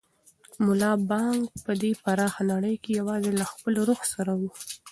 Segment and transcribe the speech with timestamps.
[0.65, 4.41] ملا بانګ په دې پراخه نړۍ کې یوازې له خپل روح سره و.